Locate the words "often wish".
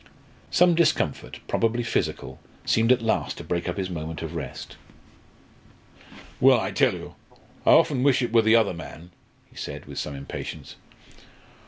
7.73-8.23